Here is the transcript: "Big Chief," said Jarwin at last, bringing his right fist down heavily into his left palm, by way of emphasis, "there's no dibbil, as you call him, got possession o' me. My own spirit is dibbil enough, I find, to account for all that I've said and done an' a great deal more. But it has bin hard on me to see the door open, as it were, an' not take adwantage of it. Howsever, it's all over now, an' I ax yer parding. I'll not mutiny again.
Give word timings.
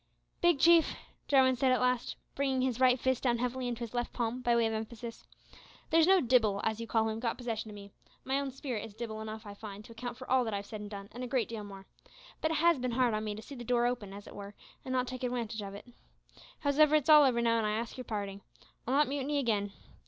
"Big 0.41 0.59
Chief," 0.59 0.87
said 0.87 0.97
Jarwin 1.27 1.55
at 1.63 1.79
last, 1.79 2.15
bringing 2.33 2.61
his 2.63 2.79
right 2.79 2.99
fist 2.99 3.21
down 3.21 3.37
heavily 3.37 3.67
into 3.67 3.81
his 3.81 3.93
left 3.93 4.11
palm, 4.11 4.41
by 4.41 4.55
way 4.55 4.65
of 4.65 4.73
emphasis, 4.73 5.27
"there's 5.91 6.07
no 6.07 6.19
dibbil, 6.19 6.59
as 6.63 6.79
you 6.81 6.87
call 6.87 7.07
him, 7.07 7.19
got 7.19 7.37
possession 7.37 7.69
o' 7.69 7.73
me. 7.75 7.91
My 8.23 8.39
own 8.39 8.49
spirit 8.49 8.83
is 8.83 8.95
dibbil 8.95 9.21
enough, 9.21 9.45
I 9.45 9.53
find, 9.53 9.85
to 9.85 9.91
account 9.91 10.17
for 10.17 10.27
all 10.27 10.43
that 10.45 10.55
I've 10.55 10.65
said 10.65 10.81
and 10.81 10.89
done 10.89 11.07
an' 11.11 11.21
a 11.21 11.27
great 11.27 11.47
deal 11.49 11.63
more. 11.63 11.85
But 12.41 12.49
it 12.49 12.55
has 12.57 12.79
bin 12.79 12.93
hard 12.93 13.13
on 13.13 13.23
me 13.23 13.35
to 13.35 13.43
see 13.43 13.53
the 13.53 13.63
door 13.63 13.85
open, 13.85 14.11
as 14.11 14.25
it 14.25 14.33
were, 14.33 14.55
an' 14.83 14.91
not 14.91 15.05
take 15.05 15.21
adwantage 15.23 15.61
of 15.61 15.75
it. 15.75 15.85
Howsever, 16.61 16.95
it's 16.95 17.07
all 17.07 17.23
over 17.23 17.39
now, 17.39 17.59
an' 17.59 17.65
I 17.65 17.73
ax 17.75 17.95
yer 17.95 18.03
parding. 18.03 18.41
I'll 18.87 18.95
not 18.95 19.07
mutiny 19.07 19.37
again. 19.37 19.71